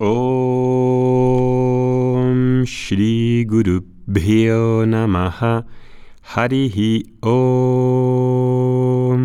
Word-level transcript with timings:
Om 0.00 0.14
Shri 2.62 3.44
Guru 3.44 3.82
Bhyo 4.06 4.86
Namaha 4.86 5.66
Harihi 6.22 7.16
Om. 7.20 9.18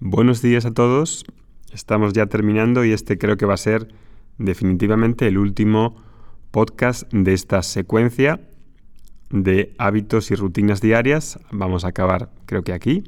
Buenos 0.00 0.40
días 0.40 0.64
a 0.64 0.70
todos. 0.70 1.26
Estamos 1.70 2.14
ya 2.14 2.24
terminando 2.28 2.86
y 2.86 2.92
este 2.92 3.18
creo 3.18 3.36
que 3.36 3.44
va 3.44 3.52
a 3.52 3.58
ser 3.58 3.88
definitivamente 4.38 5.28
el 5.28 5.36
último 5.36 5.96
podcast 6.50 7.12
de 7.12 7.34
esta 7.34 7.62
secuencia 7.62 8.40
de 9.28 9.74
hábitos 9.76 10.30
y 10.30 10.34
rutinas 10.34 10.80
diarias. 10.80 11.38
Vamos 11.50 11.84
a 11.84 11.88
acabar 11.88 12.30
creo 12.46 12.62
que 12.64 12.72
aquí. 12.72 13.04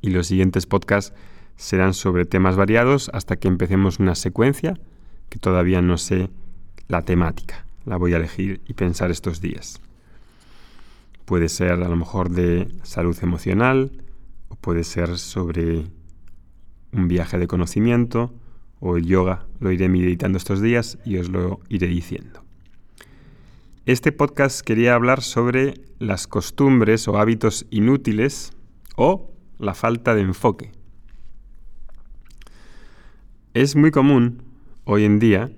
Y 0.00 0.10
los 0.10 0.28
siguientes 0.28 0.66
podcasts 0.66 1.12
serán 1.56 1.94
sobre 1.94 2.24
temas 2.24 2.56
variados 2.56 3.10
hasta 3.12 3.36
que 3.36 3.48
empecemos 3.48 3.98
una 3.98 4.14
secuencia 4.14 4.78
que 5.28 5.38
todavía 5.38 5.80
no 5.80 5.98
sé 5.98 6.30
la 6.88 7.02
temática. 7.02 7.64
La 7.84 7.96
voy 7.96 8.14
a 8.14 8.16
elegir 8.16 8.60
y 8.66 8.74
pensar 8.74 9.10
estos 9.10 9.40
días. 9.40 9.80
Puede 11.24 11.48
ser 11.48 11.72
a 11.72 11.88
lo 11.88 11.96
mejor 11.96 12.30
de 12.30 12.68
salud 12.82 13.16
emocional 13.22 13.92
o 14.48 14.56
puede 14.56 14.84
ser 14.84 15.18
sobre 15.18 15.86
un 16.92 17.08
viaje 17.08 17.38
de 17.38 17.46
conocimiento 17.46 18.32
o 18.80 18.96
el 18.96 19.06
yoga. 19.06 19.46
Lo 19.60 19.72
iré 19.72 19.88
meditando 19.88 20.38
estos 20.38 20.60
días 20.60 20.98
y 21.04 21.16
os 21.16 21.28
lo 21.28 21.60
iré 21.68 21.86
diciendo. 21.86 22.42
Este 23.86 24.12
podcast 24.12 24.60
quería 24.60 24.94
hablar 24.94 25.22
sobre 25.22 25.74
las 25.98 26.26
costumbres 26.26 27.08
o 27.08 27.18
hábitos 27.18 27.66
inútiles 27.70 28.52
o 28.96 29.32
la 29.58 29.74
falta 29.74 30.14
de 30.14 30.20
enfoque. 30.20 30.72
Es 33.54 33.76
muy 33.76 33.90
común 33.90 34.44
hoy 34.84 35.04
en 35.04 35.18
día, 35.18 35.52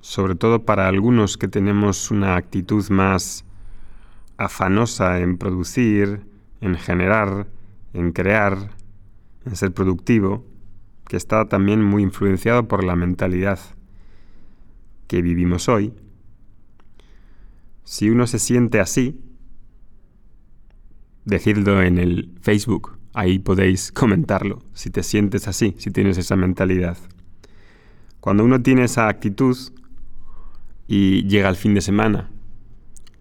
sobre 0.00 0.34
todo 0.34 0.64
para 0.64 0.88
algunos 0.88 1.38
que 1.38 1.46
tenemos 1.46 2.10
una 2.10 2.34
actitud 2.34 2.84
más 2.90 3.44
afanosa 4.36 5.20
en 5.20 5.38
producir, 5.38 6.26
en 6.60 6.74
generar, 6.74 7.46
en 7.92 8.10
crear, 8.10 8.72
en 9.46 9.54
ser 9.54 9.72
productivo, 9.72 10.44
que 11.06 11.16
está 11.16 11.48
también 11.48 11.84
muy 11.84 12.02
influenciado 12.02 12.66
por 12.66 12.82
la 12.82 12.96
mentalidad 12.96 13.60
que 15.06 15.22
vivimos 15.22 15.68
hoy, 15.68 15.94
si 17.84 18.10
uno 18.10 18.26
se 18.26 18.40
siente 18.40 18.80
así, 18.80 19.20
decidlo 21.24 21.80
en 21.80 21.98
el 21.98 22.36
Facebook. 22.40 23.03
Ahí 23.14 23.38
podéis 23.38 23.92
comentarlo, 24.00 24.62
si 24.74 24.90
te 24.90 25.02
sientes 25.02 25.48
así, 25.48 25.74
si 25.78 25.90
tienes 25.90 26.18
esa 26.18 26.36
mentalidad. 26.36 26.98
Cuando 28.20 28.44
uno 28.44 28.60
tiene 28.62 28.84
esa 28.84 29.08
actitud 29.08 29.56
y 30.88 31.26
llega 31.28 31.48
el 31.48 31.56
fin 31.56 31.74
de 31.74 31.80
semana 31.80 32.30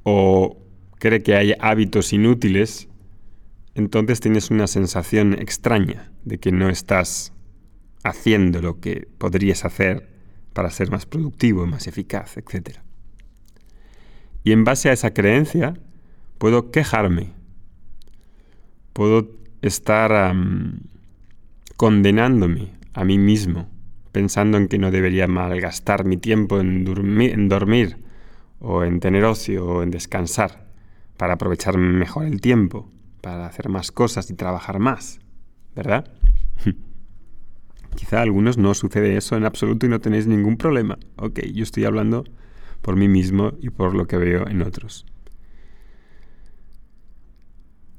o 0.03 0.57
cree 0.99 1.21
que 1.21 1.35
hay 1.35 1.53
hábitos 1.59 2.11
inútiles, 2.11 2.89
entonces 3.75 4.19
tienes 4.19 4.51
una 4.51 4.67
sensación 4.67 5.33
extraña 5.33 6.11
de 6.23 6.39
que 6.39 6.51
no 6.51 6.69
estás 6.69 7.33
haciendo 8.03 8.61
lo 8.61 8.79
que 8.79 9.07
podrías 9.17 9.65
hacer 9.65 10.09
para 10.53 10.69
ser 10.69 10.91
más 10.91 11.05
productivo, 11.05 11.65
más 11.65 11.87
eficaz, 11.87 12.37
etc. 12.37 12.79
Y 14.43 14.51
en 14.51 14.63
base 14.63 14.89
a 14.89 14.93
esa 14.93 15.13
creencia 15.13 15.73
puedo 16.37 16.71
quejarme, 16.71 17.31
puedo 18.93 19.42
estar 19.63 20.35
condenándome 21.77 22.73
a 22.93 23.03
mí 23.03 23.17
mismo, 23.17 23.69
pensando 24.11 24.57
en 24.57 24.67
que 24.67 24.77
no 24.77 24.91
debería 24.91 25.27
malgastar 25.27 26.05
mi 26.05 26.17
tiempo 26.17 26.59
en, 26.59 26.85
en 26.87 27.49
dormir 27.49 27.97
o 28.59 28.83
en 28.83 28.99
tener 28.99 29.23
ocio 29.23 29.65
o 29.65 29.83
en 29.83 29.89
descansar 29.89 30.67
para 31.17 31.33
aprovechar 31.33 31.77
mejor 31.77 32.25
el 32.25 32.41
tiempo, 32.41 32.89
para 33.21 33.45
hacer 33.45 33.69
más 33.69 33.91
cosas 33.91 34.29
y 34.29 34.35
trabajar 34.35 34.79
más, 34.79 35.19
¿verdad? 35.75 36.11
Quizá 37.95 38.19
a 38.19 38.21
algunos 38.23 38.57
no 38.57 38.73
sucede 38.73 39.15
eso 39.15 39.37
en 39.37 39.45
absoluto 39.45 39.85
y 39.85 39.89
no 39.89 40.01
tenéis 40.01 40.27
ningún 40.27 40.57
problema. 40.57 40.97
Ok, 41.15 41.39
yo 41.53 41.63
estoy 41.63 41.85
hablando 41.85 42.25
por 42.81 42.95
mí 42.95 43.07
mismo 43.07 43.53
y 43.61 43.69
por 43.69 43.95
lo 43.95 44.07
que 44.07 44.17
veo 44.17 44.47
en 44.47 44.61
otros. 44.61 45.05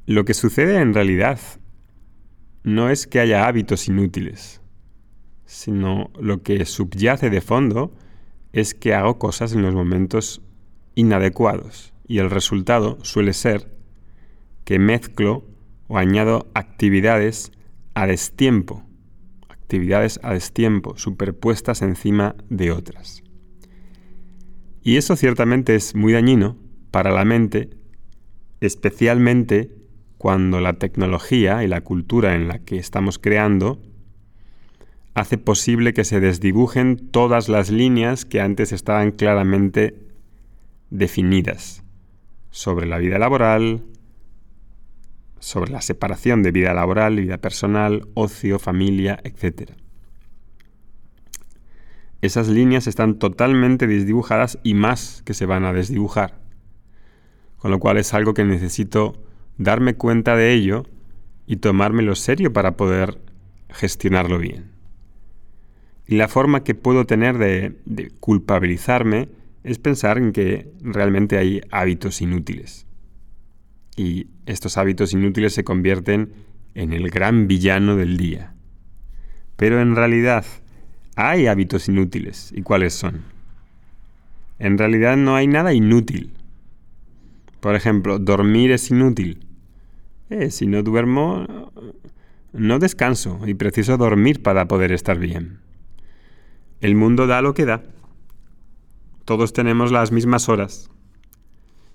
Lo 0.06 0.26
que 0.26 0.34
sucede 0.34 0.80
en 0.80 0.92
realidad 0.92 1.40
no 2.62 2.90
es 2.90 3.06
que 3.06 3.20
haya 3.20 3.46
hábitos 3.46 3.88
inútiles, 3.88 4.60
sino 5.46 6.10
lo 6.20 6.42
que 6.42 6.66
subyace 6.66 7.30
de 7.30 7.40
fondo 7.40 7.94
es 8.52 8.74
que 8.74 8.92
hago 8.92 9.18
cosas 9.18 9.54
en 9.54 9.62
los 9.62 9.74
momentos 9.74 10.42
inadecuados 10.94 11.94
y 12.06 12.18
el 12.18 12.28
resultado 12.28 12.98
suele 13.02 13.32
ser 13.32 13.74
que 14.64 14.78
mezclo 14.78 15.46
o 15.88 15.96
añado 15.96 16.50
actividades 16.54 17.50
a 17.94 18.06
destiempo, 18.06 18.84
actividades 19.48 20.20
a 20.22 20.34
destiempo 20.34 20.98
superpuestas 20.98 21.80
encima 21.80 22.36
de 22.50 22.72
otras. 22.72 23.22
Y 24.82 24.98
eso 24.98 25.16
ciertamente 25.16 25.74
es 25.74 25.94
muy 25.94 26.12
dañino 26.12 26.58
para 26.90 27.10
la 27.10 27.24
mente, 27.24 27.70
especialmente 28.60 29.83
cuando 30.24 30.58
la 30.58 30.72
tecnología 30.72 31.64
y 31.64 31.68
la 31.68 31.82
cultura 31.82 32.34
en 32.34 32.48
la 32.48 32.58
que 32.58 32.78
estamos 32.78 33.18
creando 33.18 33.78
hace 35.12 35.36
posible 35.36 35.92
que 35.92 36.04
se 36.04 36.18
desdibujen 36.18 36.96
todas 37.10 37.50
las 37.50 37.70
líneas 37.70 38.24
que 38.24 38.40
antes 38.40 38.72
estaban 38.72 39.10
claramente 39.10 40.00
definidas 40.88 41.84
sobre 42.48 42.86
la 42.86 42.96
vida 42.96 43.18
laboral, 43.18 43.82
sobre 45.40 45.70
la 45.70 45.82
separación 45.82 46.42
de 46.42 46.52
vida 46.52 46.72
laboral, 46.72 47.16
vida 47.16 47.36
personal, 47.36 48.08
ocio, 48.14 48.58
familia, 48.58 49.20
etc 49.24 49.72
esas 52.22 52.48
líneas 52.48 52.86
están 52.86 53.18
totalmente 53.18 53.86
desdibujadas 53.86 54.58
y 54.62 54.72
más 54.72 55.20
que 55.26 55.34
se 55.34 55.44
van 55.44 55.66
a 55.66 55.74
desdibujar. 55.74 56.40
Con 57.58 57.70
lo 57.70 57.78
cual 57.78 57.98
es 57.98 58.14
algo 58.14 58.32
que 58.32 58.46
necesito 58.46 59.22
darme 59.58 59.94
cuenta 59.94 60.36
de 60.36 60.52
ello 60.52 60.86
y 61.46 61.56
tomármelo 61.56 62.14
serio 62.14 62.52
para 62.52 62.76
poder 62.76 63.18
gestionarlo 63.68 64.38
bien. 64.38 64.70
Y 66.06 66.16
la 66.16 66.28
forma 66.28 66.64
que 66.64 66.74
puedo 66.74 67.06
tener 67.06 67.38
de, 67.38 67.76
de 67.84 68.10
culpabilizarme 68.20 69.28
es 69.62 69.78
pensar 69.78 70.18
en 70.18 70.32
que 70.32 70.70
realmente 70.80 71.38
hay 71.38 71.60
hábitos 71.70 72.20
inútiles. 72.20 72.86
Y 73.96 74.26
estos 74.46 74.76
hábitos 74.76 75.12
inútiles 75.12 75.54
se 75.54 75.64
convierten 75.64 76.32
en 76.74 76.92
el 76.92 77.10
gran 77.10 77.48
villano 77.48 77.96
del 77.96 78.16
día. 78.16 78.54
Pero 79.56 79.80
en 79.80 79.96
realidad, 79.96 80.44
hay 81.16 81.46
hábitos 81.46 81.88
inútiles. 81.88 82.52
¿Y 82.54 82.62
cuáles 82.62 82.94
son? 82.94 83.22
En 84.58 84.78
realidad 84.78 85.16
no 85.16 85.36
hay 85.36 85.46
nada 85.46 85.72
inútil. 85.72 86.32
Por 87.60 87.76
ejemplo, 87.76 88.18
dormir 88.18 88.72
es 88.72 88.90
inútil. 88.90 89.43
Eh, 90.30 90.50
si 90.50 90.66
no 90.66 90.82
duermo, 90.82 91.46
no 92.52 92.78
descanso 92.78 93.40
y 93.46 93.54
preciso 93.54 93.96
dormir 93.96 94.42
para 94.42 94.66
poder 94.66 94.92
estar 94.92 95.18
bien. 95.18 95.60
El 96.80 96.94
mundo 96.94 97.26
da 97.26 97.42
lo 97.42 97.54
que 97.54 97.66
da. 97.66 97.82
Todos 99.24 99.52
tenemos 99.52 99.90
las 99.90 100.12
mismas 100.12 100.48
horas. 100.48 100.90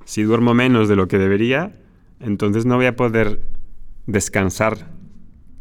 Si 0.06 0.23
duermo 0.23 0.53
menos 0.53 0.90
de 0.90 0.95
lo 0.95 1.07
que 1.07 1.17
debería, 1.17 1.75
entonces 2.19 2.66
no 2.66 2.75
voy 2.75 2.88
a 2.88 2.95
poder 2.95 3.44
descansar 4.07 4.90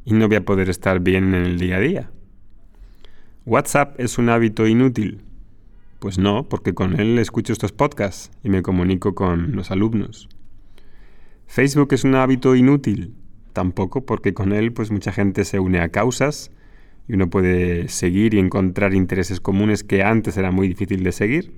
y 0.05 0.15
no 0.15 0.29
voy 0.29 0.37
a 0.37 0.45
poder 0.45 0.71
estar 0.71 1.01
bien 1.01 1.35
en 1.35 1.45
el 1.45 1.59
día 1.59 1.77
a 1.77 1.81
día. 1.81 2.11
¿WhatsApp 3.45 3.99
es 4.01 4.19
un 4.19 4.31
hábito 4.31 4.67
inútil? 4.67 5.23
Pues 5.99 6.19
no, 6.19 6.49
porque 6.49 6.75
con 6.75 6.99
él 6.99 7.19
escucho 7.19 7.53
estos 7.53 7.73
podcasts 7.73 8.31
y 8.43 8.49
me 8.51 8.63
comunico 8.63 9.15
con 9.15 9.55
los 9.57 9.71
alumnos. 9.71 10.29
¿Facebook 11.49 11.95
es 11.95 12.05
un 12.05 12.15
hábito 12.15 12.55
inútil? 12.55 13.15
Tampoco, 13.55 14.05
porque 14.05 14.35
con 14.35 14.53
él 14.53 14.73
pues 14.73 14.91
mucha 14.91 15.13
gente 15.13 15.45
se 15.45 15.59
une 15.59 15.81
a 15.81 15.89
causas 15.89 16.53
y 17.09 17.15
uno 17.15 17.31
puede 17.31 17.89
seguir 17.89 18.35
y 18.35 18.39
encontrar 18.39 18.95
intereses 18.95 19.41
comunes 19.41 19.83
que 19.83 20.05
antes 20.05 20.37
era 20.37 20.53
muy 20.53 20.69
difícil 20.69 21.03
de 21.03 21.11
seguir. 21.11 21.53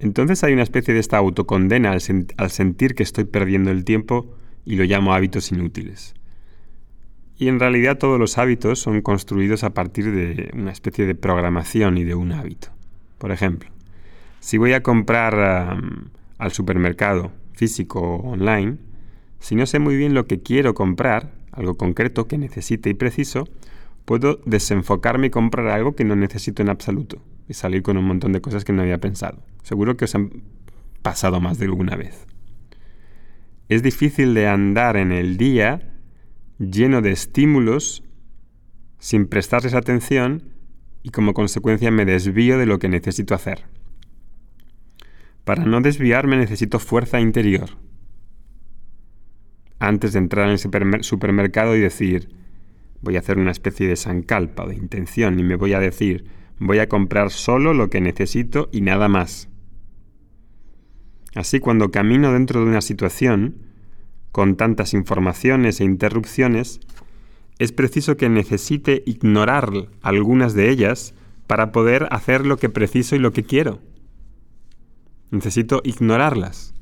Entonces 0.00 0.42
hay 0.42 0.52
una 0.52 0.64
especie 0.64 0.92
de 0.92 1.00
esta 1.00 1.16
autocondena 1.16 1.92
al, 1.92 2.00
al 2.36 2.50
sentir 2.50 2.96
que 2.96 3.04
estoy 3.04 3.24
perdiendo 3.24 3.70
el 3.70 3.84
tiempo 3.84 4.34
y 4.64 4.74
lo 4.74 4.82
llamo 4.82 5.14
hábitos 5.14 5.52
inútiles. 5.52 6.14
Y 7.38 7.46
en 7.46 7.60
realidad 7.60 7.96
todos 7.96 8.18
los 8.18 8.38
hábitos 8.38 8.80
son 8.80 9.00
construidos 9.02 9.62
a 9.62 9.70
partir 9.70 10.10
de 10.10 10.50
una 10.52 10.72
especie 10.72 11.06
de 11.06 11.14
programación 11.14 11.96
y 11.96 12.02
de 12.02 12.16
un 12.16 12.32
hábito. 12.32 12.68
Por 13.18 13.30
ejemplo, 13.30 13.70
si 14.40 14.58
voy 14.58 14.72
a 14.72 14.82
comprar 14.82 15.68
al 16.44 16.52
supermercado 16.52 17.32
físico 17.54 18.00
o 18.00 18.32
online, 18.32 18.76
si 19.38 19.54
no 19.54 19.64
sé 19.64 19.78
muy 19.78 19.96
bien 19.96 20.12
lo 20.12 20.26
que 20.26 20.42
quiero 20.42 20.74
comprar, 20.74 21.32
algo 21.52 21.76
concreto 21.76 22.28
que 22.28 22.36
necesite 22.36 22.90
y 22.90 22.94
preciso, 22.94 23.48
puedo 24.04 24.40
desenfocarme 24.44 25.28
y 25.28 25.30
comprar 25.30 25.68
algo 25.68 25.96
que 25.96 26.04
no 26.04 26.16
necesito 26.16 26.60
en 26.60 26.68
absoluto 26.68 27.22
y 27.48 27.54
salir 27.54 27.82
con 27.82 27.96
un 27.96 28.04
montón 28.04 28.32
de 28.32 28.42
cosas 28.42 28.62
que 28.62 28.74
no 28.74 28.82
había 28.82 28.98
pensado. 28.98 29.42
Seguro 29.62 29.96
que 29.96 30.04
os 30.04 30.14
han 30.14 30.42
pasado 31.00 31.40
más 31.40 31.58
de 31.58 31.64
alguna 31.64 31.96
vez. 31.96 32.26
Es 33.70 33.82
difícil 33.82 34.34
de 34.34 34.46
andar 34.46 34.98
en 34.98 35.12
el 35.12 35.38
día 35.38 35.94
lleno 36.58 37.00
de 37.00 37.12
estímulos 37.12 38.04
sin 38.98 39.28
prestarles 39.28 39.72
atención 39.72 40.42
y 41.02 41.08
como 41.08 41.32
consecuencia 41.32 41.90
me 41.90 42.04
desvío 42.04 42.58
de 42.58 42.66
lo 42.66 42.78
que 42.78 42.90
necesito 42.90 43.34
hacer. 43.34 43.64
Para 45.44 45.64
no 45.64 45.80
desviarme 45.80 46.36
necesito 46.36 46.78
fuerza 46.78 47.20
interior. 47.20 47.70
Antes 49.78 50.14
de 50.14 50.18
entrar 50.18 50.48
en 50.48 50.52
el 50.94 51.04
supermercado 51.04 51.76
y 51.76 51.80
decir, 51.80 52.30
voy 53.02 53.16
a 53.16 53.18
hacer 53.18 53.38
una 53.38 53.50
especie 53.50 53.86
de 53.86 53.96
sancalpa 53.96 54.64
o 54.64 54.68
de 54.68 54.76
intención 54.76 55.38
y 55.38 55.42
me 55.42 55.56
voy 55.56 55.74
a 55.74 55.80
decir, 55.80 56.24
voy 56.58 56.78
a 56.78 56.88
comprar 56.88 57.30
solo 57.30 57.74
lo 57.74 57.90
que 57.90 58.00
necesito 58.00 58.70
y 58.72 58.80
nada 58.80 59.08
más. 59.08 59.48
Así 61.34 61.60
cuando 61.60 61.90
camino 61.90 62.32
dentro 62.32 62.60
de 62.60 62.66
una 62.66 62.80
situación, 62.80 63.56
con 64.32 64.56
tantas 64.56 64.94
informaciones 64.94 65.80
e 65.80 65.84
interrupciones, 65.84 66.80
es 67.58 67.72
preciso 67.72 68.16
que 68.16 68.28
necesite 68.28 69.02
ignorar 69.06 69.70
algunas 70.00 70.54
de 70.54 70.70
ellas 70.70 71.14
para 71.46 71.72
poder 71.72 72.08
hacer 72.10 72.46
lo 72.46 72.56
que 72.56 72.68
preciso 72.68 73.14
y 73.14 73.18
lo 73.18 73.32
que 73.32 73.44
quiero. 73.44 73.80
Necesito 75.34 75.80
ignorarlas. 75.82 76.74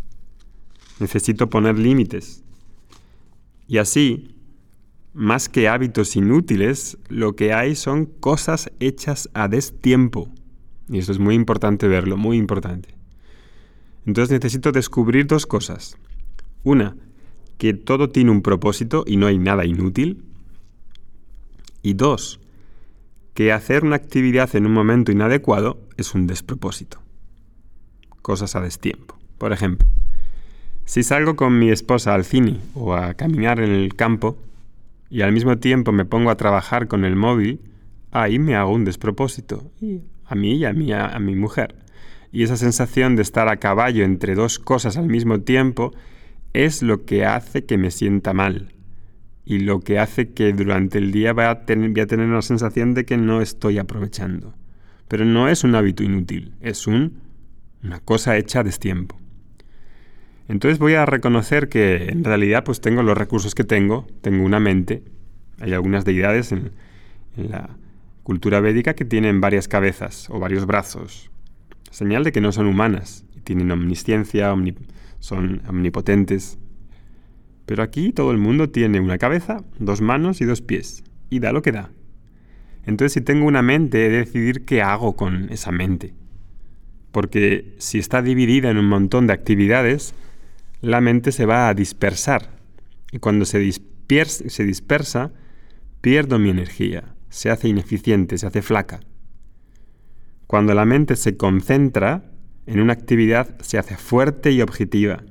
Necesito 1.00 1.48
poner 1.48 1.78
límites. 1.78 2.44
Y 3.66 3.78
así, 3.78 4.36
más 5.14 5.48
que 5.48 5.68
hábitos 5.68 6.16
inútiles, 6.16 6.98
lo 7.08 7.34
que 7.34 7.54
hay 7.54 7.74
son 7.74 8.04
cosas 8.04 8.70
hechas 8.78 9.30
a 9.32 9.48
destiempo. 9.48 10.28
Y 10.90 10.98
eso 10.98 11.12
es 11.12 11.18
muy 11.18 11.34
importante 11.34 11.88
verlo, 11.88 12.18
muy 12.18 12.36
importante. 12.36 12.94
Entonces 14.04 14.32
necesito 14.32 14.70
descubrir 14.70 15.26
dos 15.26 15.46
cosas. 15.46 15.96
Una, 16.62 16.94
que 17.56 17.72
todo 17.72 18.10
tiene 18.10 18.32
un 18.32 18.42
propósito 18.42 19.04
y 19.06 19.16
no 19.16 19.28
hay 19.28 19.38
nada 19.38 19.64
inútil. 19.64 20.26
Y 21.82 21.94
dos, 21.94 22.38
que 23.32 23.50
hacer 23.50 23.82
una 23.82 23.96
actividad 23.96 24.54
en 24.54 24.66
un 24.66 24.74
momento 24.74 25.10
inadecuado 25.10 25.80
es 25.96 26.14
un 26.14 26.26
despropósito. 26.26 27.01
Cosas 28.22 28.56
a 28.56 28.60
destiempo. 28.60 29.16
Por 29.38 29.52
ejemplo, 29.52 29.86
si 30.84 31.02
salgo 31.02 31.36
con 31.36 31.58
mi 31.58 31.70
esposa 31.70 32.14
al 32.14 32.24
cine 32.24 32.60
o 32.74 32.94
a 32.94 33.14
caminar 33.14 33.60
en 33.60 33.70
el 33.70 33.94
campo 33.94 34.36
y 35.10 35.22
al 35.22 35.32
mismo 35.32 35.58
tiempo 35.58 35.92
me 35.92 36.04
pongo 36.04 36.30
a 36.30 36.36
trabajar 36.36 36.88
con 36.88 37.04
el 37.04 37.16
móvil, 37.16 37.60
ahí 38.10 38.38
me 38.38 38.54
hago 38.54 38.72
un 38.72 38.84
despropósito. 38.84 39.70
a 40.24 40.34
mí 40.34 40.54
y 40.54 40.64
a 40.64 40.72
mi, 40.72 40.92
a 40.92 41.18
mi 41.18 41.34
mujer. 41.34 41.74
Y 42.30 42.44
esa 42.44 42.56
sensación 42.56 43.16
de 43.16 43.22
estar 43.22 43.48
a 43.48 43.58
caballo 43.58 44.04
entre 44.04 44.34
dos 44.34 44.58
cosas 44.58 44.96
al 44.96 45.08
mismo 45.08 45.40
tiempo 45.40 45.92
es 46.54 46.82
lo 46.82 47.04
que 47.04 47.26
hace 47.26 47.64
que 47.64 47.76
me 47.76 47.90
sienta 47.90 48.32
mal 48.32 48.72
y 49.44 49.58
lo 49.60 49.80
que 49.80 49.98
hace 49.98 50.30
que 50.30 50.52
durante 50.52 50.98
el 50.98 51.12
día 51.12 51.32
vaya 51.32 51.50
a 51.50 51.66
tener, 51.66 51.90
voy 51.90 52.00
a 52.00 52.06
tener 52.06 52.26
una 52.26 52.42
sensación 52.42 52.94
de 52.94 53.04
que 53.04 53.16
no 53.16 53.40
estoy 53.40 53.78
aprovechando. 53.78 54.54
Pero 55.08 55.24
no 55.24 55.48
es 55.48 55.64
un 55.64 55.74
hábito 55.74 56.02
inútil, 56.02 56.54
es 56.60 56.86
un, 56.86 57.14
una 57.82 58.00
cosa 58.00 58.36
hecha 58.36 58.60
a 58.60 58.64
destiempo. 58.64 59.18
Entonces 60.48 60.78
voy 60.78 60.94
a 60.94 61.06
reconocer 61.06 61.68
que 61.68 62.08
en 62.08 62.24
realidad 62.24 62.64
pues 62.64 62.80
tengo 62.80 63.02
los 63.02 63.16
recursos 63.16 63.54
que 63.54 63.64
tengo, 63.64 64.06
tengo 64.20 64.44
una 64.44 64.60
mente, 64.60 65.02
hay 65.60 65.72
algunas 65.72 66.04
deidades 66.04 66.52
en, 66.52 66.72
la 67.36 67.70
cultura 68.22 68.60
védica 68.60 68.94
que 68.94 69.06
tienen 69.06 69.40
varias 69.40 69.66
cabezas 69.66 70.28
o 70.28 70.38
varios 70.38 70.66
brazos, 70.66 71.30
señal 71.90 72.24
de 72.24 72.32
que 72.32 72.42
no 72.42 72.52
son 72.52 72.66
humanas 72.66 73.24
y 73.34 73.40
tienen 73.40 73.70
omnisciencia, 73.70 74.54
son 75.18 75.62
omnipotentes, 75.66 76.58
pero 77.64 77.82
aquí 77.82 78.12
todo 78.12 78.32
el 78.32 78.38
mundo 78.38 78.68
tiene 78.68 79.00
una 79.00 79.16
cabeza, 79.16 79.64
dos 79.78 80.02
manos 80.02 80.40
y 80.40 80.44
dos 80.44 80.60
pies, 80.60 81.04
y 81.30 81.38
da 81.38 81.52
lo 81.52 81.62
que 81.62 81.72
da. 81.72 81.90
Entonces 82.84 83.14
si 83.14 83.22
tengo 83.22 83.46
una 83.46 83.62
mente, 83.62 84.04
he 84.04 84.10
de 84.10 84.18
decidir 84.18 84.66
qué 84.66 84.82
hago 84.82 85.16
con 85.16 85.48
esa 85.50 85.72
mente. 85.72 86.14
Porque 87.12 87.74
si 87.78 87.98
está 87.98 88.22
dividida 88.22 88.70
en 88.70 88.78
un 88.78 88.88
montón 88.88 89.26
de 89.26 89.34
actividades, 89.34 90.14
la 90.80 91.00
mente 91.00 91.30
se 91.30 91.46
va 91.46 91.68
a 91.68 91.74
dispersar. 91.74 92.56
Y 93.12 93.18
cuando 93.18 93.44
se, 93.44 93.58
dispersa, 93.58 94.48
se 94.48 94.64
dispersa, 94.64 95.32
pierdo 96.00 96.38
mi 96.38 96.50
energía, 96.50 97.14
se 97.28 97.50
hace 97.50 97.68
ineficiente, 97.68 98.38
se 98.38 98.46
hace 98.46 98.62
flaca. 98.62 99.00
Cuando 100.46 100.74
la 100.74 100.84
mente 100.84 101.16
se 101.16 101.36
concentra 101.36 102.24
en 102.66 102.80
una 102.80 102.92
actividad, 102.92 103.58
se 103.60 103.78
hace 103.78 103.96
fuerte 103.96 104.50
y 104.52 104.60
objetiva. 104.60 105.22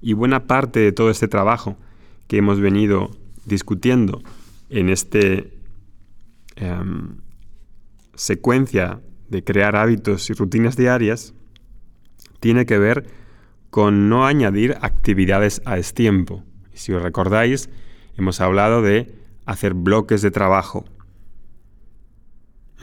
Y 0.00 0.14
buena 0.14 0.46
parte 0.46 0.80
de 0.80 0.92
todo 0.92 1.10
este 1.10 1.28
trabajo 1.28 1.76
que 2.26 2.38
hemos 2.38 2.60
venido 2.60 3.10
discutiendo 3.44 4.22
en 4.70 4.88
esta 4.88 5.18
em, 6.56 7.18
secuencia 8.14 9.00
de 9.32 9.42
crear 9.42 9.76
hábitos 9.76 10.28
y 10.28 10.34
rutinas 10.34 10.76
diarias 10.76 11.34
tiene 12.38 12.66
que 12.66 12.78
ver 12.78 13.06
con 13.70 14.10
no 14.10 14.26
añadir 14.26 14.76
actividades 14.82 15.62
a 15.64 15.76
destiempo. 15.76 16.44
Si 16.74 16.92
os 16.92 17.02
recordáis, 17.02 17.70
hemos 18.18 18.42
hablado 18.42 18.82
de 18.82 19.14
hacer 19.46 19.72
bloques 19.72 20.20
de 20.20 20.30
trabajo 20.30 20.84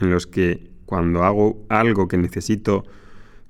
en 0.00 0.10
los 0.10 0.26
que 0.26 0.70
cuando 0.86 1.22
hago 1.22 1.64
algo 1.68 2.08
que 2.08 2.18
necesito 2.18 2.84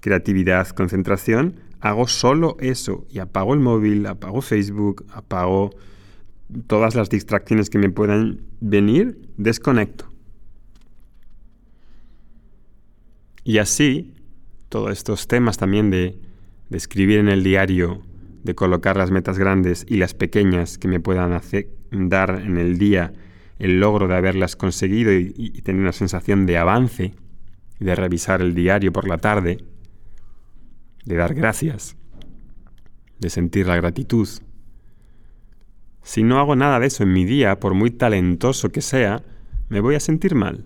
creatividad, 0.01 0.69
concentración, 0.69 1.55
hago 1.81 2.07
solo 2.07 2.59
eso 2.61 3.07
y 3.09 3.19
apago 3.21 3.55
el 3.55 3.61
móvil, 3.61 4.05
apago 4.05 4.43
Facebook, 4.43 5.07
apago 5.11 5.71
todas 6.67 6.95
las 6.95 7.09
distracciones 7.09 7.71
que 7.71 7.79
me 7.79 7.89
puedan 7.89 8.43
venir, 8.61 9.19
desconecto. 9.39 10.10
Y 13.45 13.59
así, 13.59 14.15
todos 14.69 14.93
estos 14.93 15.27
temas 15.27 15.59
también 15.59 15.91
de, 15.91 16.19
escribir 16.71 17.19
en 17.19 17.29
el 17.29 17.43
diario, 17.43 18.03
de 18.45 18.55
colocar 18.55 18.97
las 18.97 19.11
metas 19.11 19.39
grandes 19.39 19.85
y 19.89 19.97
las 19.97 20.15
pequeñas 20.15 20.79
que 20.79 20.87
me 20.87 21.01
puedan 21.01 21.33
hacer, 21.33 21.69
dar 21.91 22.43
en 22.45 22.59
el 22.59 22.79
día 22.79 23.13
el 23.59 23.81
logro 23.81 24.07
de 24.07 24.15
haberlas 24.15 24.55
conseguido 24.55 25.13
y, 25.13 25.35
y 25.37 25.63
tener 25.63 25.83
una 25.83 25.93
sensación 25.93 26.47
de 26.47 26.57
avance, 26.57 27.15
de 27.81 27.95
revisar 27.97 28.41
el 28.41 28.55
diario 28.55 28.93
por 28.93 29.09
la 29.09 29.19
tarde, 29.19 29.59
de 31.05 31.17
dar 31.17 31.35
gracias, 31.35 31.97
de 33.19 33.31
sentir 33.31 33.67
la 33.67 33.77
gratitud. 33.77 34.29
Si 36.03 36.23
no 36.23 36.39
hago 36.39 36.57
nada 36.57 36.79
de 36.81 36.87
eso 36.87 37.03
en 37.03 37.13
mi 37.13 37.25
día, 37.25 37.61
por 37.61 37.75
muy 37.75 37.91
talentoso 37.91 38.71
que 38.71 38.81
sea, 38.81 39.23
me 39.69 39.81
voy 39.81 39.95
a 39.95 40.01
sentir 40.01 40.35
mal. 40.35 40.65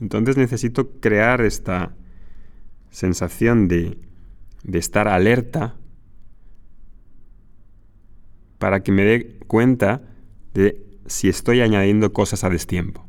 Entonces 0.00 0.36
necesito 0.36 0.90
crear 1.00 1.42
esta 1.42 1.94
sensación 2.90 3.68
de, 3.68 3.98
de 4.64 4.78
estar 4.78 5.08
alerta 5.08 5.76
para 8.58 8.82
que 8.82 8.92
me 8.92 9.04
dé 9.04 9.38
cuenta 9.46 10.02
de 10.54 10.86
si 11.06 11.28
estoy 11.28 11.60
añadiendo 11.60 12.12
cosas 12.12 12.44
a 12.44 12.50
destiempo. 12.50 13.06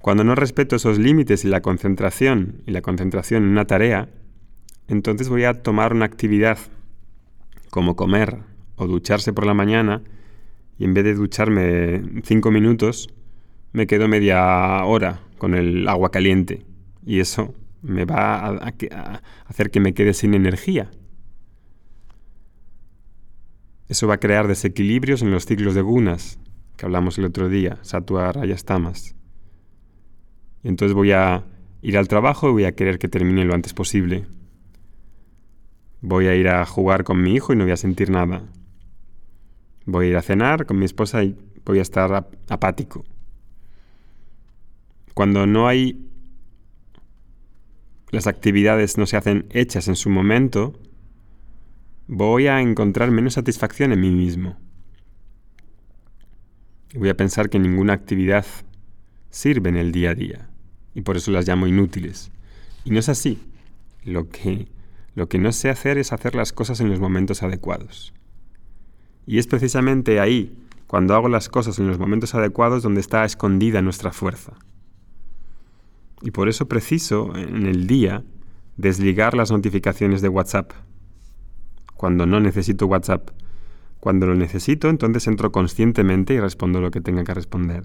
Cuando 0.00 0.22
no 0.22 0.34
respeto 0.34 0.76
esos 0.76 0.98
límites 0.98 1.44
y 1.44 1.48
la 1.48 1.62
concentración 1.62 2.62
y 2.66 2.72
la 2.72 2.82
concentración 2.82 3.44
en 3.44 3.50
una 3.50 3.66
tarea, 3.66 4.10
entonces 4.86 5.28
voy 5.28 5.44
a 5.44 5.62
tomar 5.62 5.94
una 5.94 6.04
actividad 6.04 6.58
como 7.70 7.96
comer 7.96 8.40
o 8.76 8.86
ducharse 8.86 9.32
por 9.32 9.46
la 9.46 9.54
mañana 9.54 10.02
y 10.78 10.84
en 10.84 10.94
vez 10.94 11.04
de 11.04 11.14
ducharme 11.14 12.02
cinco 12.22 12.50
minutos, 12.50 13.08
me 13.72 13.86
quedo 13.86 14.08
media 14.08 14.84
hora 14.84 15.20
con 15.44 15.54
el 15.54 15.86
agua 15.88 16.10
caliente 16.10 16.64
y 17.04 17.20
eso 17.20 17.54
me 17.82 18.06
va 18.06 18.46
a, 18.46 18.72
hacer 19.44 19.70
que 19.70 19.78
me 19.78 19.92
quede 19.92 20.14
sin 20.14 20.32
energía. 20.32 20.90
Eso 23.86 24.06
va 24.06 24.14
a 24.14 24.20
crear 24.20 24.48
desequilibrios 24.48 25.20
en 25.20 25.30
los 25.30 25.44
ciclos 25.44 25.74
de 25.74 25.82
gunas 25.82 26.38
que 26.78 26.86
hablamos 26.86 27.18
el 27.18 27.26
otro 27.26 27.50
día, 27.50 27.76
Satua 27.82 28.32
Rayastamas. 28.32 29.16
Entonces 30.62 30.94
voy 30.94 31.12
a 31.12 31.44
ir 31.82 31.98
al 31.98 32.08
trabajo 32.08 32.48
y 32.48 32.52
voy 32.52 32.64
a 32.64 32.74
querer 32.74 32.98
que 32.98 33.08
termine 33.08 33.44
lo 33.44 33.52
antes 33.52 33.74
posible. 33.74 34.24
Voy 36.00 36.26
a 36.26 36.34
ir 36.34 36.48
a 36.48 36.64
jugar 36.64 37.04
con 37.04 37.20
mi 37.20 37.34
hijo 37.34 37.52
y 37.52 37.56
no 37.56 37.64
voy 37.64 37.72
a 37.74 37.76
sentir 37.76 38.08
nada. 38.08 38.44
Voy 39.84 40.06
a 40.06 40.08
ir 40.08 40.16
a 40.16 40.22
cenar 40.22 40.64
con 40.64 40.78
mi 40.78 40.86
esposa 40.86 41.22
y 41.22 41.36
voy 41.66 41.80
a 41.80 41.82
estar 41.82 42.30
apático. 42.48 43.04
Cuando 45.14 45.46
no 45.46 45.68
hay 45.68 46.04
las 48.10 48.26
actividades 48.26 48.96
no 48.96 49.06
se 49.06 49.16
hacen 49.16 49.46
hechas 49.50 49.88
en 49.88 49.96
su 49.96 50.08
momento, 50.08 50.78
voy 52.06 52.46
a 52.46 52.60
encontrar 52.60 53.10
menos 53.10 53.34
satisfacción 53.34 53.92
en 53.92 54.00
mí 54.00 54.10
mismo. 54.10 54.56
Voy 56.94 57.08
a 57.08 57.16
pensar 57.16 57.50
que 57.50 57.58
ninguna 57.58 57.92
actividad 57.92 58.46
sirve 59.30 59.68
en 59.68 59.76
el 59.76 59.90
día 59.90 60.10
a 60.10 60.14
día 60.14 60.48
y 60.94 61.00
por 61.00 61.16
eso 61.16 61.32
las 61.32 61.46
llamo 61.46 61.66
inútiles. 61.66 62.30
Y 62.84 62.90
no 62.90 63.00
es 63.00 63.08
así. 63.08 63.40
Lo 64.04 64.28
que, 64.28 64.68
lo 65.14 65.28
que 65.28 65.38
no 65.38 65.50
sé 65.50 65.70
hacer 65.70 65.98
es 65.98 66.12
hacer 66.12 66.34
las 66.34 66.52
cosas 66.52 66.80
en 66.80 66.90
los 66.90 67.00
momentos 67.00 67.42
adecuados. 67.42 68.14
Y 69.26 69.38
es 69.38 69.46
precisamente 69.46 70.20
ahí, 70.20 70.56
cuando 70.86 71.14
hago 71.14 71.28
las 71.28 71.48
cosas 71.48 71.78
en 71.78 71.88
los 71.88 71.98
momentos 71.98 72.34
adecuados, 72.34 72.82
donde 72.82 73.00
está 73.00 73.24
escondida 73.24 73.82
nuestra 73.82 74.12
fuerza. 74.12 74.52
Y 76.24 76.30
por 76.30 76.48
eso 76.48 76.66
preciso, 76.66 77.36
en 77.36 77.66
el 77.66 77.86
día, 77.86 78.24
desligar 78.78 79.34
las 79.34 79.50
notificaciones 79.50 80.22
de 80.22 80.30
WhatsApp. 80.30 80.72
Cuando 81.94 82.24
no 82.24 82.40
necesito 82.40 82.86
WhatsApp. 82.86 83.28
Cuando 84.00 84.26
lo 84.26 84.34
necesito, 84.34 84.88
entonces 84.88 85.26
entro 85.26 85.52
conscientemente 85.52 86.32
y 86.32 86.40
respondo 86.40 86.80
lo 86.80 86.90
que 86.90 87.02
tenga 87.02 87.24
que 87.24 87.34
responder. 87.34 87.84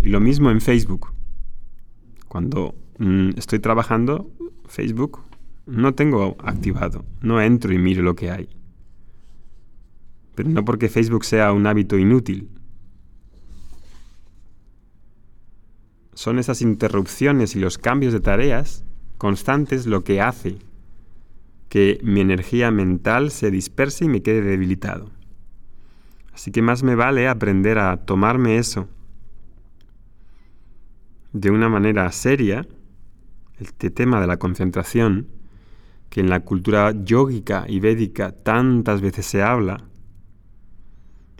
Y 0.00 0.08
lo 0.08 0.20
mismo 0.20 0.50
en 0.50 0.62
Facebook. 0.62 1.12
Cuando 2.28 2.74
mm, 2.98 3.30
estoy 3.36 3.58
trabajando, 3.58 4.30
Facebook 4.66 5.20
no 5.66 5.94
tengo 5.94 6.36
activado, 6.42 7.04
no 7.20 7.42
entro 7.42 7.74
y 7.74 7.78
miro 7.78 8.02
lo 8.02 8.16
que 8.16 8.30
hay. 8.30 8.48
Pero 10.34 10.48
no 10.48 10.64
porque 10.64 10.88
Facebook 10.88 11.26
sea 11.26 11.52
un 11.52 11.66
hábito 11.66 11.98
inútil. 11.98 12.48
Son 16.14 16.38
esas 16.38 16.62
interrupciones 16.62 17.56
y 17.56 17.60
los 17.60 17.78
cambios 17.78 18.12
de 18.12 18.20
tareas 18.20 18.84
constantes 19.18 19.86
lo 19.86 20.04
que 20.04 20.20
hace 20.20 20.58
que 21.68 21.98
mi 22.02 22.20
energía 22.20 22.70
mental 22.70 23.30
se 23.30 23.50
disperse 23.50 24.04
y 24.04 24.08
me 24.08 24.22
quede 24.22 24.42
debilitado. 24.42 25.10
Así 26.34 26.50
que 26.50 26.60
más 26.60 26.82
me 26.82 26.94
vale 26.94 27.28
aprender 27.28 27.78
a 27.78 27.96
tomarme 28.04 28.58
eso 28.58 28.88
de 31.32 31.50
una 31.50 31.68
manera 31.68 32.10
seria, 32.12 32.66
este 33.58 33.90
tema 33.90 34.20
de 34.20 34.26
la 34.26 34.38
concentración, 34.38 35.28
que 36.10 36.20
en 36.20 36.28
la 36.28 36.40
cultura 36.40 36.92
yógica 36.92 37.64
y 37.66 37.80
védica 37.80 38.32
tantas 38.32 39.00
veces 39.00 39.26
se 39.26 39.42
habla, 39.42 39.84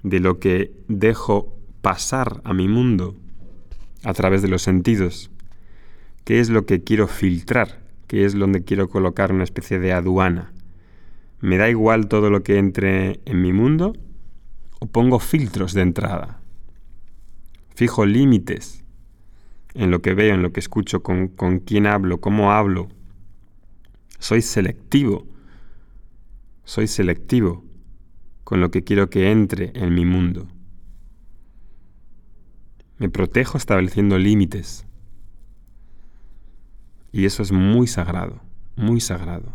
de 0.03 0.19
lo 0.19 0.39
que 0.39 0.73
dejo 0.89 1.59
pasar 1.83 2.41
a 2.45 2.55
mi 2.55 2.69
mundo 2.69 3.17
a 4.05 4.15
través 4.15 4.43
de 4.43 4.49
los 4.49 4.63
sentidos, 4.63 5.31
qué 6.25 6.41
es 6.41 6.51
lo 6.51 6.67
que 6.67 6.83
quiero 6.83 7.09
filtrar, 7.09 7.81
qué 8.07 8.25
es 8.25 8.35
donde 8.35 8.65
quiero 8.65 8.89
colocar 8.89 9.33
una 9.33 9.45
especie 9.45 9.79
de 9.79 9.93
aduana. 9.93 10.53
¿Me 11.41 11.57
da 11.57 11.69
igual 11.69 12.09
todo 12.09 12.31
lo 12.31 12.43
que 12.43 12.59
entre 12.59 13.21
en 13.25 13.43
mi 13.43 13.53
mundo 13.53 13.95
o 14.79 14.87
pongo 14.87 15.19
filtros 15.19 15.75
de 15.75 15.83
entrada? 15.83 16.41
Fijo 17.75 18.07
límites 18.07 18.85
en 19.75 19.91
lo 19.91 20.03
que 20.03 20.15
veo, 20.15 20.35
en 20.35 20.43
lo 20.43 20.53
que 20.53 20.61
escucho, 20.61 21.03
con, 21.03 21.29
con 21.29 21.59
quién 21.59 21.87
hablo, 21.87 22.21
cómo 22.21 22.53
hablo. 22.53 22.89
Soy 24.19 24.43
selectivo. 24.43 25.27
Soy 26.65 26.87
selectivo 26.87 27.65
con 28.45 28.61
lo 28.61 28.71
que 28.71 28.85
quiero 28.85 29.09
que 29.11 29.31
entre 29.31 29.73
en 29.75 29.95
mi 29.95 30.05
mundo. 30.05 30.52
Me 33.03 33.09
protejo 33.09 33.59
estableciendo 33.59 34.17
límites. 34.17 34.87
Y 37.11 37.25
eso 37.25 37.43
es 37.43 37.51
muy 37.51 37.89
sagrado, 37.89 38.41
muy 38.77 39.01
sagrado. 39.01 39.55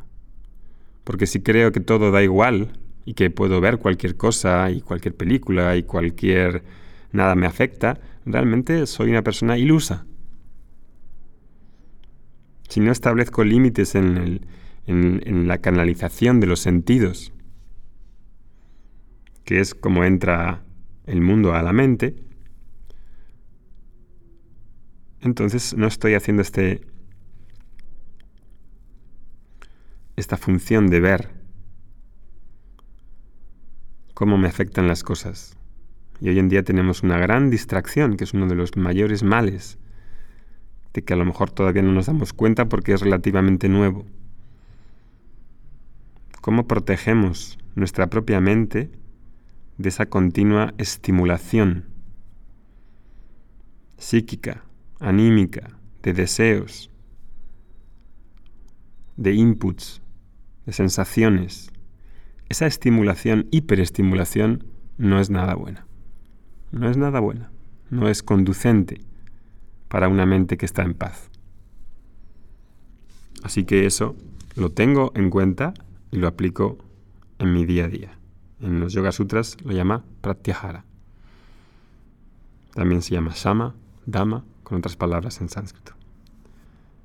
Porque 1.05 1.27
si 1.27 1.39
creo 1.39 1.71
que 1.71 1.79
todo 1.79 2.11
da 2.11 2.21
igual 2.21 2.77
y 3.05 3.13
que 3.13 3.29
puedo 3.29 3.61
ver 3.61 3.77
cualquier 3.77 4.17
cosa 4.17 4.69
y 4.69 4.81
cualquier 4.81 5.15
película 5.15 5.77
y 5.77 5.83
cualquier 5.83 6.65
nada 7.13 7.35
me 7.35 7.45
afecta, 7.45 8.01
realmente 8.25 8.85
soy 8.85 9.11
una 9.11 9.23
persona 9.23 9.57
ilusa. 9.57 10.05
Si 12.67 12.81
no 12.81 12.91
establezco 12.91 13.45
límites 13.45 13.95
en, 13.95 14.41
la 15.47 15.59
canalización 15.59 16.41
de 16.41 16.47
los 16.47 16.59
sentidos, 16.59 17.31
que 19.45 19.61
es 19.61 19.73
como 19.73 20.03
entra 20.03 20.65
el 21.05 21.21
mundo 21.21 21.53
a 21.53 21.63
la 21.63 21.71
mente, 21.71 22.26
entonces 25.21 25.75
no 25.75 25.87
estoy 25.87 26.13
haciendo 26.13 26.41
este 26.41 26.81
esta 30.15 30.37
función 30.37 30.87
de 30.87 30.99
ver 30.99 31.29
cómo 34.13 34.37
me 34.37 34.47
afectan 34.47 34.87
las 34.87 35.03
cosas. 35.03 35.55
Y 36.19 36.29
hoy 36.29 36.39
en 36.39 36.49
día 36.49 36.63
tenemos 36.63 37.03
una 37.03 37.19
gran 37.19 37.51
distracción, 37.51 38.17
que 38.17 38.23
es 38.23 38.33
uno 38.33 38.47
de 38.47 38.55
los 38.55 38.75
mayores 38.75 39.21
males, 39.21 39.77
de 40.93 41.03
que 41.03 41.13
a 41.13 41.17
lo 41.17 41.25
mejor 41.25 41.51
todavía 41.51 41.83
no 41.83 41.91
nos 41.91 42.07
damos 42.07 42.33
cuenta 42.33 42.67
porque 42.67 42.93
es 42.93 43.01
relativamente 43.01 43.69
nuevo. 43.69 44.07
¿Cómo 46.41 46.67
protegemos 46.67 47.59
nuestra 47.75 48.07
propia 48.07 48.41
mente 48.41 48.89
de 49.77 49.89
esa 49.89 50.07
continua 50.07 50.73
estimulación 50.79 51.85
psíquica, 53.97 54.63
anímica, 54.99 55.77
de 56.03 56.13
deseos, 56.13 56.89
de 59.15 59.33
inputs, 59.33 60.01
de 60.65 60.73
sensaciones. 60.73 61.71
Esa 62.49 62.67
estimulación, 62.67 63.47
hiperestimulación, 63.51 64.63
no 64.97 65.19
es 65.19 65.29
nada 65.29 65.55
buena. 65.55 65.85
No 66.71 66.89
es 66.89 66.97
nada 66.97 67.19
buena. 67.19 67.51
No 67.89 68.09
es 68.09 68.23
conducente 68.23 69.01
para 69.87 70.07
una 70.07 70.25
mente 70.25 70.57
que 70.57 70.65
está 70.65 70.83
en 70.83 70.93
paz. 70.93 71.29
Así 73.43 73.63
que 73.63 73.85
eso 73.85 74.15
lo 74.55 74.71
tengo 74.71 75.11
en 75.15 75.29
cuenta 75.29 75.73
y 76.11 76.17
lo 76.17 76.27
aplico 76.27 76.77
en 77.39 77.53
mi 77.53 77.65
día 77.65 77.85
a 77.85 77.87
día. 77.87 78.17
En 78.59 78.79
los 78.79 78.93
Yoga 78.93 79.11
Sutras 79.11 79.57
lo 79.63 79.71
llama 79.71 80.03
Pratyahara. 80.21 80.83
También 82.73 83.01
se 83.01 83.13
llama 83.13 83.35
Sama, 83.35 83.75
Dhamma, 84.05 84.43
con 84.67 84.79
otras 84.79 84.97
palabras 84.97 85.39
en 85.39 85.47
sánscrito, 85.47 85.93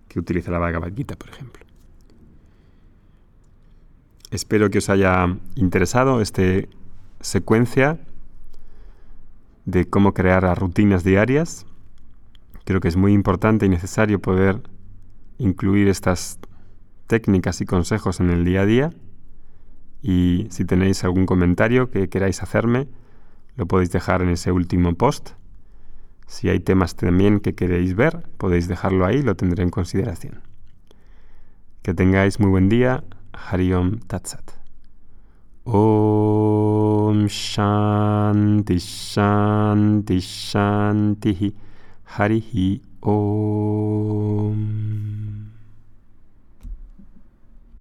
que 0.09 0.19
utiliza 0.19 0.51
la 0.51 0.59
Bhagavad 0.59 0.93
Gita, 0.93 1.15
por 1.15 1.29
ejemplo. 1.29 1.65
Espero 4.33 4.69
que 4.69 4.79
os 4.79 4.89
haya 4.91 5.39
interesado 5.55 6.21
esta 6.21 6.43
secuencia 7.21 8.01
de 9.65 9.89
cómo 9.89 10.13
crear 10.13 10.59
rutinas 10.59 11.05
diarias. 11.05 11.65
Creo 12.65 12.81
que 12.81 12.89
es 12.89 12.97
muy 12.97 13.13
importante 13.13 13.67
y 13.67 13.69
necesario 13.69 14.21
poder 14.21 14.61
incluir 15.39 15.87
estas 15.87 16.41
técnicas 17.07 17.61
y 17.61 17.65
consejos 17.65 18.19
en 18.19 18.31
el 18.31 18.45
día 18.45 18.63
a 18.63 18.67
día 18.67 18.91
y 20.03 20.49
si 20.51 20.65
tenéis 20.65 21.05
algún 21.05 21.27
comentario 21.27 21.93
que 21.93 22.09
queráis 22.09 22.43
hacerme, 22.43 22.89
lo 23.55 23.67
podéis 23.67 23.93
dejar 23.93 24.21
en 24.21 24.31
ese 24.31 24.51
último 24.51 24.93
post. 24.95 25.41
Si 26.33 26.49
hay 26.49 26.61
temas 26.61 26.97
también 26.97 27.41
que 27.41 27.55
queréis 27.55 27.95
ver, 27.95 28.27
podéis 28.39 28.67
dejarlo 28.67 29.05
ahí, 29.05 29.21
lo 29.21 29.37
tendré 29.37 29.63
en 29.65 29.69
consideración. 29.69 30.41
Que 31.83 31.93
tengáis 31.93 32.41
muy 32.41 32.49
buen 32.49 32.71
día. 32.71 33.05
Hariom 33.35 33.99
Tatsat. 33.99 34.51
Om 35.65 37.27
Shanti 37.27 38.79
Shanti 38.79 40.21
Shanti 40.21 41.55
Harihi 42.17 42.81
Om. 43.03 44.92